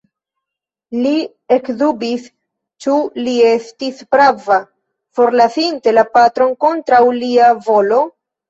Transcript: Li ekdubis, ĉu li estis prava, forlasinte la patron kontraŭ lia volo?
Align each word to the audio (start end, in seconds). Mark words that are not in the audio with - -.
Li 1.01 1.11
ekdubis, 1.55 2.23
ĉu 2.87 2.95
li 3.27 3.35
estis 3.51 4.01
prava, 4.17 4.59
forlasinte 5.21 5.97
la 5.97 6.09
patron 6.19 6.59
kontraŭ 6.67 7.05
lia 7.23 7.55
volo? 7.71 8.05